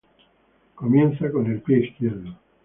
[0.73, 2.35] Comienza con el pie izquierdo.